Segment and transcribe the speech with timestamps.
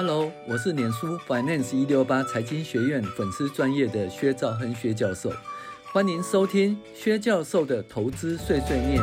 [0.00, 5.28] Hello，我是脸书 Finance 一六八财经学院粉丝专业的薛兆亨薛教授，
[5.92, 9.02] 欢迎收听薛教授的投资碎碎念。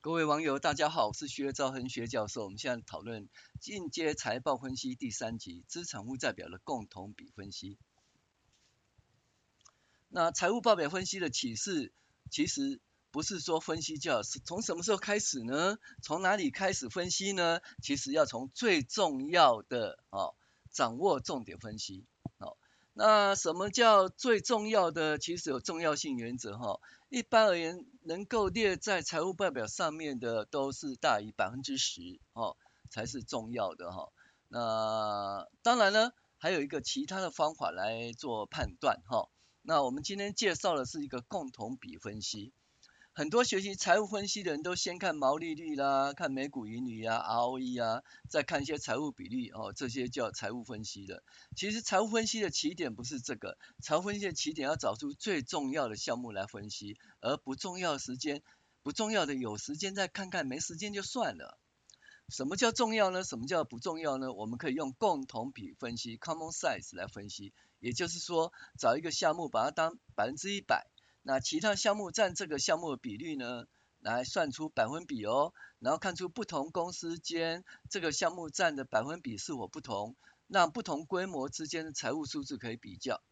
[0.00, 2.44] 各位网友，大家好，我是薛兆亨薛教授。
[2.44, 3.28] 我们现在讨论
[3.58, 7.78] 进阶财报分析第三集，资产负债表的共同比分析。
[10.08, 11.92] 那财务报表分析的启示，
[12.30, 12.80] 其实
[13.10, 15.78] 不是说分析就好，是从什么时候开始呢？
[16.02, 17.60] 从哪里开始分析呢？
[17.82, 20.34] 其实要从最重要的哦，
[20.70, 22.04] 掌握重点分析。
[22.38, 22.58] 哦，
[22.92, 25.18] 那什么叫最重要的？
[25.18, 26.80] 其实有重要性原则哈。
[27.08, 32.58] 一般而言，能够列在财务报表上面的，都是大于百分之十哦，
[32.90, 34.12] 才是重要的哈。
[34.48, 39.30] 那当然呢，还有一个其他的方法来做判断哈。
[39.62, 42.52] 那我们今天介绍的是一个共同比分析。
[43.18, 51.24] 很多学习财务分析的人都先看毛利率啦，看每股盈余啊，ROE 啊，再看一些财务比率哦，这些叫财务分析的。
[51.56, 58.40] 其实财务分析的起点不是这个，财务分析的起点要找出最重要的项目来分析，而不重要时间，
[58.84, 61.58] 不重要的有时间再看看，没时间就算了。
[62.28, 63.24] 什么叫重要呢？
[63.24, 64.32] 什么叫不重要呢？
[64.32, 67.52] 我们可以用共同比分析 （common size） 来分析。
[67.80, 70.86] 也就是说，找一个项目，把它当百分之一百，
[71.28, 73.66] 那其他项目占这个项目的比率呢，
[74.00, 83.22] 来算出百分比哦，然后看出不同公司间这个项目占的百分比是否不同，让不同规模之间的财务数字可以比较。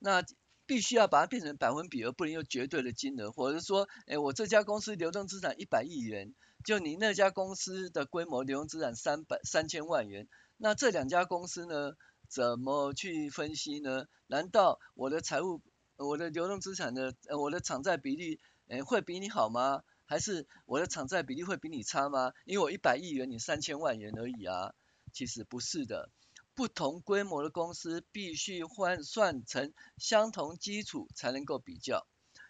[0.00, 0.24] 那
[0.66, 11.92] 必须要把它变成百分比，而不能用绝对的金额，或者说，哎，我这家公司流动资产一百亿元，就你那家公司的规模流动资产三百三千万元，那这两家公司呢？
[12.28, 14.06] 怎么去分析呢？
[14.26, 15.62] 难道我的财务、
[15.96, 19.82] 我的流动资产的、我的偿债比例，诶，会比你好吗？
[20.04, 22.32] 还是我的偿债比例会比你差吗？
[22.44, 24.74] 因为我一百亿元，你三千万元而已啊。
[25.12, 26.10] 其实不是的，
[26.54, 32.06] 不同规模的公司必须换算成相同基础才能够比较。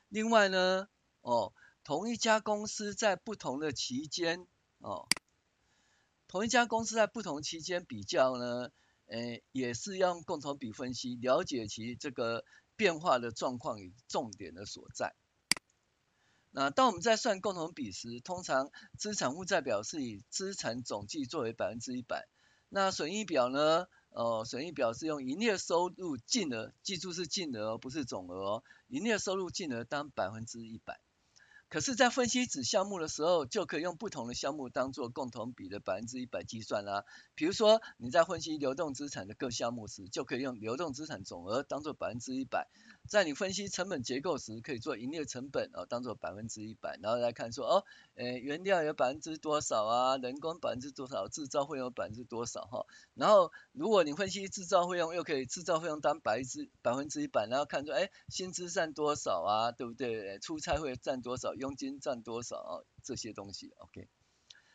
[0.08, 0.88] 另外呢，
[1.20, 1.52] 哦，
[1.84, 4.48] 同一家公司在不同的期间，
[4.78, 5.08] 哦，
[6.26, 8.70] 同一家公司在不同期间比较呢？
[9.06, 12.44] 诶，也是用共同比分析，了解其这个
[12.76, 15.14] 变化的状况与重点的所在。
[16.50, 22.28] 那当我们在算共同比时，通常资产负债表是以资产总计作为百分之一百，
[22.68, 23.86] 那损益表呢？
[24.10, 30.98] 呃，损益表是用营业收入净额，记住是净额，不是总额，营业收入净额当百分之一百。
[31.76, 37.04] 可是，在分析子项目的时候，就可以用不同的项目当做共同比的百分之一百计算啦。
[37.34, 42.66] 比如说，你在分析流动资产的各项目时，就可以用流动资产总额当做百分之一百。
[43.08, 47.84] 在你分析成本结构时，可以做营业成本哦，当做百分之一百，然后来看说哦，
[48.14, 50.16] 诶，原料有百分之多少啊？
[50.16, 51.28] 人工百分之多少？
[51.28, 52.64] 制造费用百分之多少？
[52.66, 59.72] 哈，然后如果你分析制造费用，又可以制造费用当百分之百分之一百，然后看出诶，薪资占多少啊？
[59.72, 60.38] 对不对？
[60.38, 61.54] 出差会占多少？
[61.54, 62.72] 佣金占多少啊？
[63.02, 64.08] 这些东西，OK，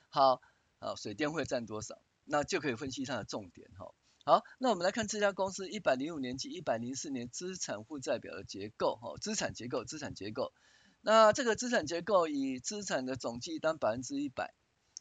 [0.10, 0.42] 好，
[0.80, 2.02] 好，水电会占多少？
[2.24, 3.94] 那就可以分析它的重点哈。
[4.24, 10.54] 好，那我们来看这家公司一百零五年及一百零四年资产负债表的结构，哈，资产结构，资产结构。
[11.02, 14.54] 那这个资产结构以资产的总计当百分之一百，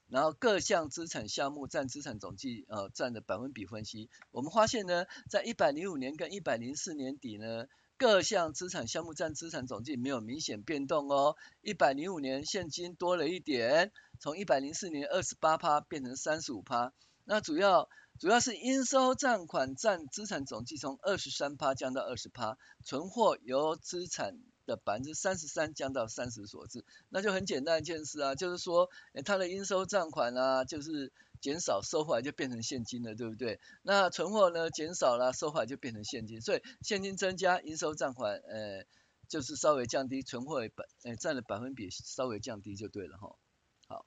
[0.09, 4.09] 然后各项资产项目占资产总计，呃，占的百分比分析。
[4.31, 7.67] 我们发现呢，在一百零五年跟一百零四年底呢，
[7.99, 11.37] 各项资产项目占资产总计没有明显变动哦。
[11.61, 16.95] 一百零五年现金多了一点，从一百零四年二十八趴变成三十五趴。
[17.25, 17.91] 那主要。
[18.21, 33.59] 主要是应收账款占资产总计从二十三趴降到二十趴，存货由资产的百分之三十三降到三十所致，那就很简单一件事啊，就是说，诶它的应收账款啊，就是减少收回来就变成现金了，对不对？
[33.81, 38.85] 那存货呢减少了，收回来就变成现金，所以现金增加，应收账款，呃，
[39.29, 43.34] 就是稍微降低，存货百，呃，占的百分比稍微降低就对了哈。
[43.89, 44.05] 好，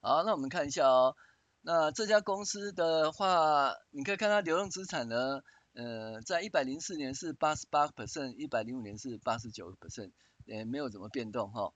[0.00, 1.14] 好，那我们看一下哦。
[1.68, 5.40] 那这家公司的话，你可以看它流动资产呢，
[5.74, 10.12] 呃，在一百零四年是八十八 percent，一百零五年是八十九 percent，
[10.44, 11.72] 也没有怎么变动哈。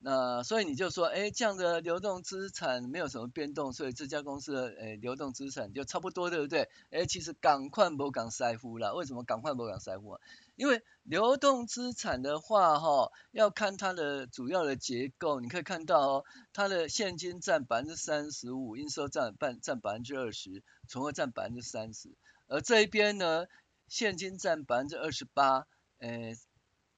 [0.00, 6.68] 那所以你就说，哎，这样的流动资产没有什么变动，所以这家公司的诶流动资产就差不多，对不对？
[6.90, 10.20] 哎，其实赶快不讲师傅了，为什么赶快不讲师傅啊？
[10.54, 15.40] 因为流动资产的话，哈，要看它的主要的结构。
[15.40, 22.16] 你可以看到哦，它的现金占百分之三十五，应收占半占百分之二十，存货占百分之三十。
[22.46, 23.46] 而这一边呢，
[23.88, 25.66] 现金占百分之二十八，
[25.98, 26.36] 诶，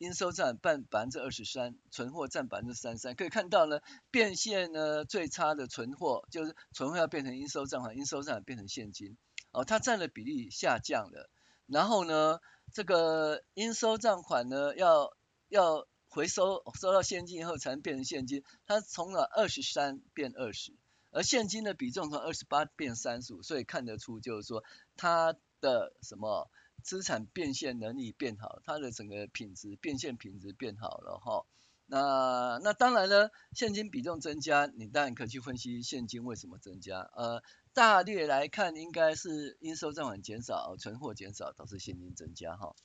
[0.01, 3.15] 应收账占百分之二十三，存货占百分之三十三。
[3.15, 3.81] 可以看到呢，
[4.11, 9.19] 变现呢最差的存货就是存货要变成应收账款，应收账款变成现金，
[9.53, 11.29] 哦，它占的比例下降了。
[11.67, 12.41] 然后呢，
[12.73, 15.15] 这个应收账款呢要
[15.49, 20.73] 要回收收到现金以后才能变成现金，它从了二十三变二十，
[21.11, 24.65] 而现金的比重从二十八变三十五，所以看得出就是说
[24.97, 26.51] 它的什么？
[26.81, 31.47] 资产变现能力变好，它的整个品质变现品质变好了哈。
[31.87, 37.01] 那那当然呢，现金比重增加，你当然可以去分析现金为什么增加。
[37.01, 37.43] 呃，
[37.73, 42.77] 大略来看，应该是应收账款减少，存货减少导致现金增加哈。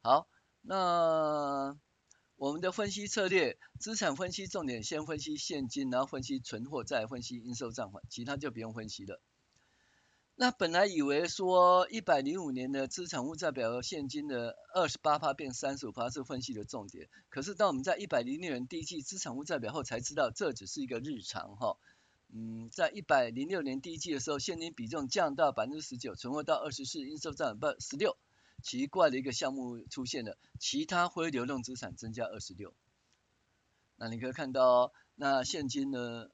[0.00, 0.28] 好，
[0.62, 1.76] 那
[2.36, 9.20] 我们的分析策略，资产分析重点先分析现金，然后分析存货，再分析应收账款，其他就不用分析了。
[10.40, 21.76] 那本来以为说一百零五年的资产负债表和现金的二十八趴变三十五趴是分析的重点，可是当我们在一百零六年第一季资产负债表后才知道这只是一个日常哈。
[22.32, 28.16] 嗯，在一百零六年第一季的时候，现金比重降到百分之十九，存货到二十四，应收账本十六，
[28.62, 32.72] 奇怪的一个项目出现了，其他非流动资产增加二十六。
[33.96, 36.28] 那你可以看到，那现金呢？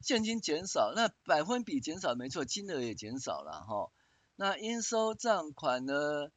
[0.00, 3.92] 现金减少，那百分比减少没错，金额也减少了哈。
[4.34, 6.30] 那应收账款呢，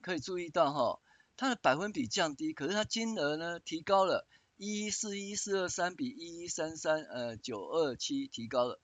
[0.00, 1.00] 可以注意到哈，
[1.36, 8.80] 它的百分比降低，可是它金额呢提高了，一一四一四二三比一一三三呃九二七提高了。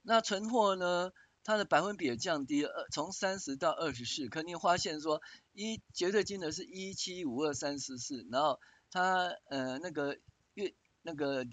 [0.00, 1.12] 那存货呢，
[1.44, 5.20] 它的百分比也降低了，从三十到二十四，可你发现说
[5.52, 8.58] 一绝对金额是一七五二三四四，然后
[8.90, 10.18] 它呃那个
[10.54, 11.44] 月那个。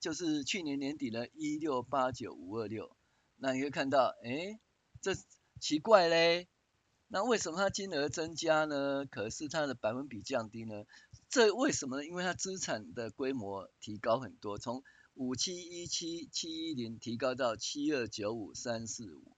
[0.00, 2.96] 就是去年年底的一六八九五二六，
[3.36, 4.58] 那你会看到，哎，
[5.00, 5.12] 这
[5.60, 6.48] 奇怪嘞，
[7.08, 9.04] 那为什么它金额增加呢？
[9.06, 10.84] 可是它的百分比降低呢？
[11.28, 12.06] 这为什么呢？
[12.06, 14.82] 因为它资产的规模提高很多，从
[15.14, 19.36] 五七一七七一零提高到七二九五三四五。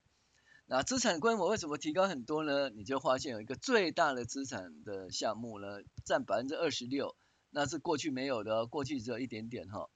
[0.67, 2.71] 那资产规模为什么提高很多呢？
[2.71, 7.17] 你就发现有一个最大的资产的项目呢，占百分之二十六，
[7.51, 9.89] 那是过去没有的，过去只有一点点哈。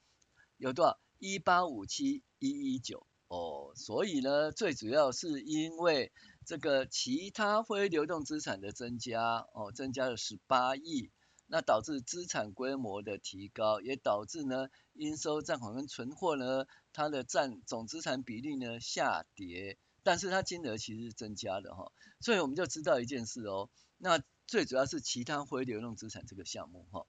[0.57, 0.99] 有多少？
[1.21, 6.13] 一八五七一一九哦，所以呢，最主要是因为
[6.45, 11.11] 这个其他非流动资产的增加哦，增加了十八亿，
[11.47, 27.07] 那导致资产规模的提高，也导致呢，应收账款跟存货呢，它的占总资产比例呢下跌，但是它金额其实是增加的哈、哦，所以我们就知道一件事哦，那最主要是其他非流动资产这个项目哈、哦，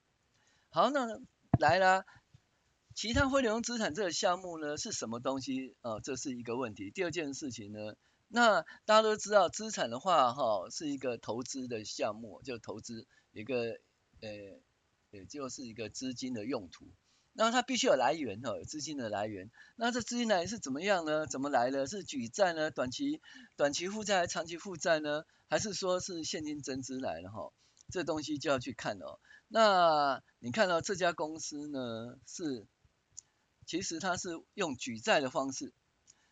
[0.69, 1.19] 好，那
[1.59, 2.05] 来啦。
[2.95, 5.75] 其他非流动资产这个项目呢是什么东西？
[5.81, 6.91] 呃，这是一个问题。
[6.91, 7.93] 第二件事情呢，
[8.29, 13.81] 那大家都知道资产的话，哈、是一个投资的项目，就投资一个，
[14.21, 14.29] 呃，
[15.11, 16.87] 也就是一个资金的用途。
[17.33, 19.51] 那它必须有来源哈、资金的来源。
[19.75, 21.27] 那这资金来源是怎么样呢？
[21.27, 21.87] 怎么来的？
[21.87, 22.71] 是举债呢？
[22.71, 23.19] 短期
[23.57, 25.25] 短期负债还是长期负债呢？
[25.49, 27.53] 还是说是现金增资来的哈、哦？
[27.91, 29.19] 这东西就要去看哦。
[29.49, 32.65] 那你看到这家公司呢是？
[33.65, 35.73] 其实它是用举债的方式，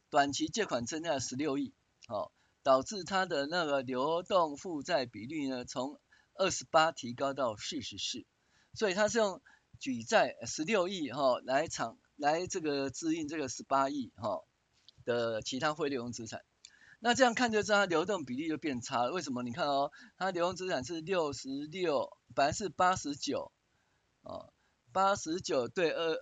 [0.09, 1.73] 短期借款增加了十六亿，
[2.07, 2.31] 好，
[2.61, 5.99] 导致它的那个流动负债比率呢从
[6.35, 8.25] 二十八提高到四十四，
[8.73, 9.41] 所以它是用
[9.79, 14.43] 举债十六亿哈来偿来这个支应这个十八亿哈
[15.03, 16.41] 的其他非流动资产，
[16.99, 19.11] 那这样看就知道它流动比例就变差了。
[19.11, 19.43] 为什么？
[19.43, 23.51] 你看哦，它流动资产是六十六，本来是八十九，
[24.21, 24.53] 哦，
[24.91, 26.17] 八十九对二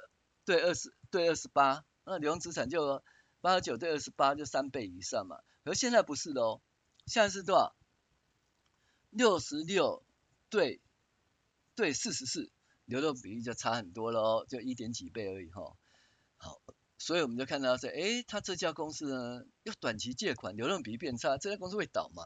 [0.46, 0.94] 对二十。
[1.12, 3.04] 对二十八，那流动资产就
[3.42, 5.42] 八十九对二十八就三倍以上嘛。
[5.66, 6.62] 可是现在不是的哦，
[7.06, 7.76] 现在是多少？
[9.10, 10.06] 六十六
[10.50, 10.80] 对
[11.76, 12.50] 对四十四，
[12.86, 15.76] 流动比例就差很多了哦，就一点几倍而已哈、
[16.38, 16.62] 好，
[16.98, 22.24] 所以我们就看到说，诶，他这家公司呢，要短期借款，流动比例变差，这家公司会倒吗？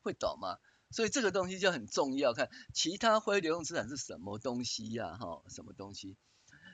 [0.00, 0.56] 会倒吗？
[0.90, 5.18] 所以这个东西就很重要，看其他非流动资产是什么东西呀、啊？
[5.18, 6.16] 哈，什么东西？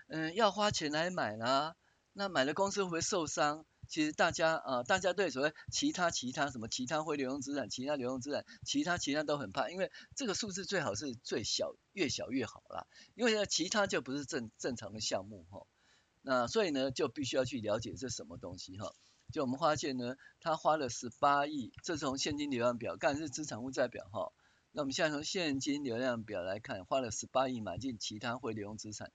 [0.09, 1.75] 嗯，要花钱来买啦，
[2.13, 3.65] 那买了公司会不会受伤？
[3.89, 12.87] 其实大家啊、大家对所谓其他其他什么其他非流动资产、其他流动资产、其他其他都很怕，因为这个数字最好是最小，越小越好啦。
[13.15, 15.67] 因为呢，其他就不是正正常的项目哈。
[16.23, 18.93] 那所以呢，就必须要去了解这什么东西哈。
[19.33, 24.33] 就我们发现呢，他花了十八亿，这是从现金流量表，刚才是资产负债表哈。
[24.73, 29.13] 那我们现在从现金流量表来看，花了十八亿买进其他非流动资产。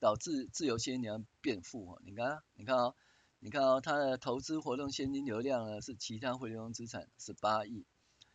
[0.00, 2.94] 导致自由现金流变负哦，你看，你看哦，
[3.38, 7.84] 你看哦，它的投资活动现金流量呢是其他非流动资产十八亿，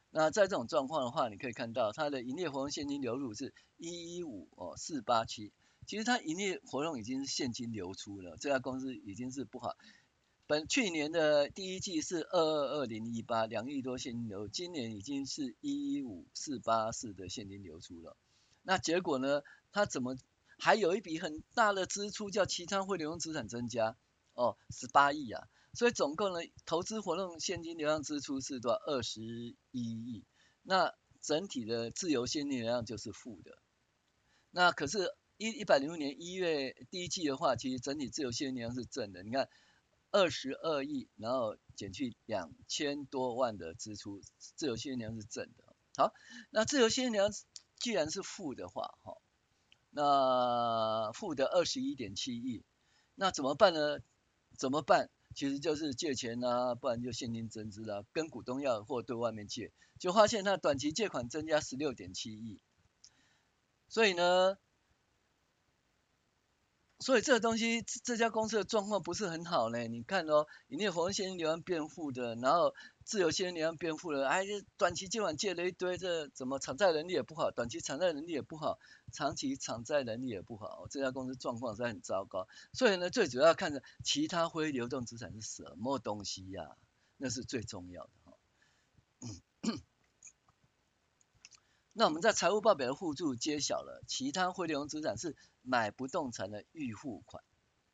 [0.10, 5.51] 那在这种状况的话，你可以看到它的营业活动现金流入是一一五哦四八七，
[5.86, 9.75] 其实它营业活动已经是现金流出了，这家公司已经是不好。
[10.48, 18.18] 本去年的第一季是二二二零一八两亿多现金流，今年已经是一一五四八四的现金流出了。
[18.63, 19.44] 那结果呢？
[19.72, 20.16] 它怎么
[20.60, 23.96] 还有一笔很大的支出叫其他非流动资产增加？
[24.34, 25.48] 哦，十八亿啊。
[25.74, 28.78] 所以总共呢，投资活动现金流量支出是多少？
[28.86, 30.25] 二十一亿。
[30.63, 33.58] 那整体的自由现金流量就是负的。
[34.51, 39.22] 那可是，一一百零五年一月第一季的话，其实整体自由现金流量是正的。
[39.24, 39.48] 你看，
[40.12, 45.75] 二十二亿，然后减去两千多万的支出，自由现金流量是正的。
[45.96, 46.13] 好，
[46.50, 47.34] 那自由现金流量
[47.78, 49.18] 既然是负的话，哈，
[49.91, 52.63] 那负的二十一点七亿，
[53.15, 54.00] 那怎么办呢？
[54.58, 55.10] 怎么办？
[55.36, 62.60] 其实就是借钱啊，不然就现金增资啊，跟股东要或对外面借，就发现它短期借款增加十六点七亿，
[63.88, 64.58] 所以呢，
[67.00, 69.88] 所以这个东西这家公司的状况不是很好呢。
[69.88, 72.74] 你看哦，营业活动现金流量变负的，然后。
[73.10, 74.46] 自由现金流量变负了，哎，
[74.77, 78.77] 短期借款借了一堆，这怎么偿债能力也不好，短期偿债能力也不好，
[79.12, 82.48] 长期偿债能力也不好，这家公司状况是很糟糕。
[82.72, 86.77] 所以呢，最主要看着其他非流动资产是什么东西呀、
[87.18, 88.38] 那是最重要的哈。
[92.00, 97.44] 那我们在财务报表的附注揭晓了，其他非流动资产是买不动产的预付款，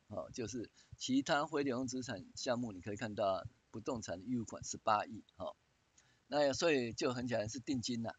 [0.06, 3.44] 哦，就是其他非流动资产项目，你可以看到。
[3.72, 5.54] 不动产的预付款十八亿，哦，
[6.28, 8.16] 那所以就很简单是定金了。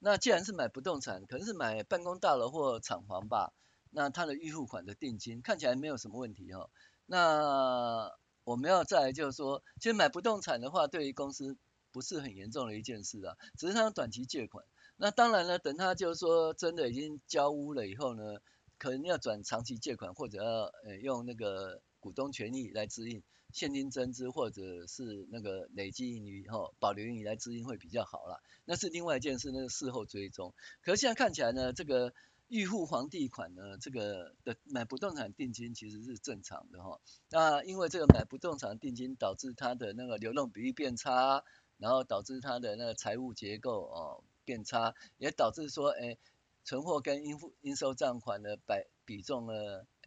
[0.00, 3.52] 那既然是买不动产，可能是买办公大楼或厂房吧，
[3.90, 6.70] 那它的预付款的定金看起来没有什么问题哦。
[7.06, 8.10] 那
[8.42, 11.56] 我们要再来就是说，其实买不动产的话，对于公司
[11.92, 14.64] 不是很严重的一件事啊，只是它短期借款。
[14.98, 18.40] 那当然了，等他就是说真的已经交屋了以后呢，
[18.76, 23.22] 可能要转长期借款，或者要呃用那个股东权益来支应。
[23.50, 30.52] 现金增资或者是那个累积盈余后保留盈余来支应会比较好啦，那是另外一件事，那个事后追踪。
[30.82, 32.12] 可是现在看起来呢，这个
[32.48, 37.00] 预付房地款呢，这个的买不动产定金其实是正常的哈。
[37.30, 41.42] 那因为这个买不动产定金导致它的那个流动比率变差，
[41.78, 46.16] 然后导致它的那个财务结构哦变差，也导致说哎
[46.64, 49.52] 存货跟应付应收账款的百比重呢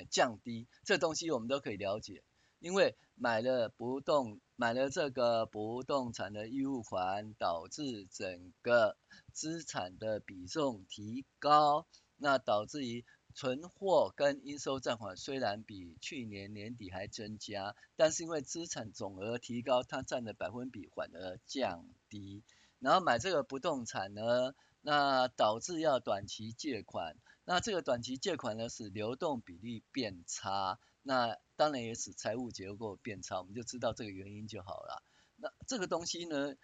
[0.09, 2.23] 降低，这东西我们都可以了解。
[2.59, 8.97] 因为买了不动，买了这个不动产的预付款，导致整个
[9.31, 11.85] 资产的比重提高，
[12.17, 22.43] 那导致于存货跟应收账款虽然比去年年底还增加，但是因为资产总额提高，它占的百分比反而降低。
[22.81, 30.79] 然后买这个不动产呢，那导致要短期借款，那这个短期借款呢，使流动比率变差。
[31.03, 35.03] 那当然也使财务结构变差，我们就知道这个原因就好了。
[35.35, 36.55] 那这个东西呢，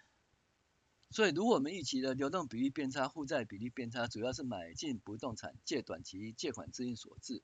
[1.10, 7.42] 所以如果我们预期的流动比率变差、负债比例变差，主要是买进不动产借短期借款资金所致。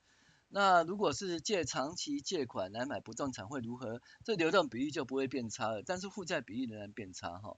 [0.49, 4.01] 那如果是借长期借款来买不动产会如何？
[4.25, 7.57] 这流动比率就不会变差了，但是负债比例仍然变差哈。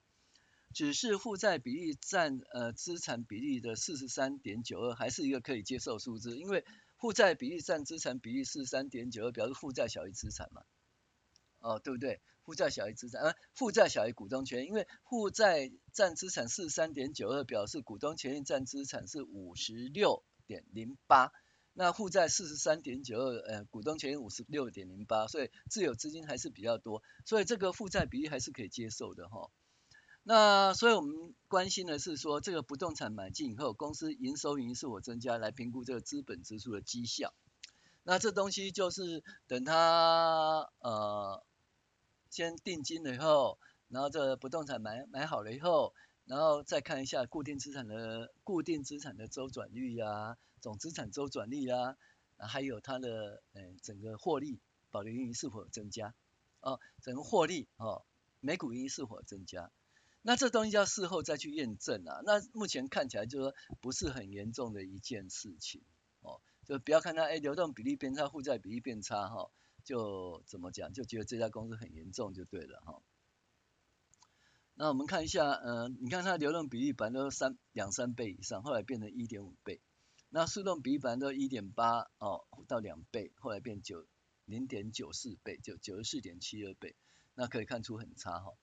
[0.76, 6.66] 只是负债比例占呃资产比例的四十三点九二，还是一个可以接受数字，因为。
[6.98, 10.62] 负债比例占资产比例四十三点九二，表示负债小于资产嘛？
[11.60, 12.22] 哦，对不对？
[12.42, 21.32] 负债小于资产，啊，负债小于股东权益，因为负债占资产四十三点九二，表示股东权益占资产是五十六点零八。
[21.74, 29.50] 那负债四十三点九二，呃，股东权益五十六点零八，所以自有资金还是比较多，所以这个负债比例还是可以接受的哈、
[30.28, 37.32] 那所以我们关心的是说，这个不动产买进以后，公司营收盈余是否增加，来评估这个资本支出的绩效。
[38.02, 41.44] 那这东西就是等他呃
[42.28, 51.96] 先定金了以后，然后这不动产买买好了以后，然后再看一下固定资产的固定资产的周转率啊，总资产周转率啊，
[52.36, 54.58] 还有它的呃整个获利
[54.90, 56.12] 保留盈余是否增加
[56.62, 58.04] 哦，整个获利哦
[58.40, 59.70] 每股盈余是否增加。
[60.28, 62.20] 那这东西要事后再去验证啊。
[62.24, 65.82] 那目前看起来就是说不是很严重的一件事情
[66.20, 69.52] 哦，就不要看它哎流动比例变差，负债比例变差哈，
[69.84, 73.00] 就怎么讲就觉得这家公司很严重就对了哈。
[74.74, 79.80] 那我们看一下，嗯、你看它流动比例本来都三两三倍以上，后来变成一点五倍。
[80.28, 84.08] 那速动比例本来都一点八哦到两倍，后来变九
[84.44, 86.96] 零点九四倍，就九十四点七二倍，
[87.34, 88.54] 那可以看出很差哈。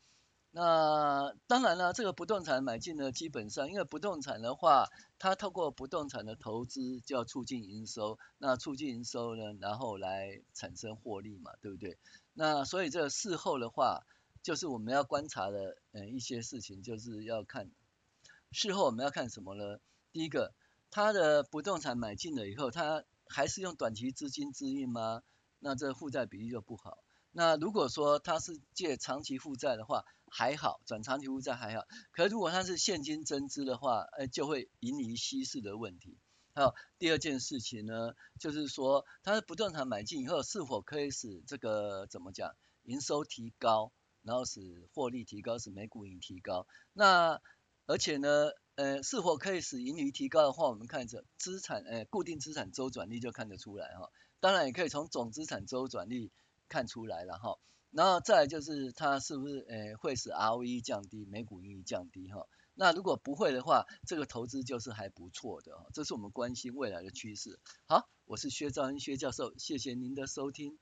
[0.55, 11.97] 那当然了，这个不动产买进呢，基本上因为不动产的话，它透过不动产的投资就要促进营收，那促进营收呢，然后来产生获利嘛，对不对？
[12.35, 14.03] 那所以这个事后的话，
[14.43, 17.71] 就是我们要观察的，嗯，一些事情就是要看
[18.51, 19.79] 事后我们要看什么呢？
[20.11, 20.53] 第一个，
[20.91, 25.23] 它的不动产买进了以后，它还是用短期资金支应吗？
[25.57, 26.99] 那这负债比例就不好。
[27.31, 31.85] 那如果说它是借长期负债的话，还好，转长期负债还好。
[32.11, 36.17] 可如果它是现金增资的话，哎，就会引领稀释的问题。
[36.55, 46.65] 还有第二件事情呢，就是说它的不动产买进以后，是否可以使这个怎么讲，营收提高，然后使获利提高，使每股盈提高。
[46.93, 47.39] 那
[47.85, 54.09] 而且呢，呃，是否可以使盈余提高的话，我们看着资产，呃，固定资产周转率就看得出来哈。
[54.39, 56.31] 当然也可以从总资产周转率。
[56.69, 57.59] 看出来了哈，
[57.93, 62.47] 然后再来就是它是不是诶会使 ROE 降低，每股盈利降低哈？
[62.73, 67.59] 那如果不会的话，这个投资就是还不错的哈，这是我们关心未来的趋势。
[67.85, 70.79] 好，我是薛兆恩薛教授，谢谢您的收听。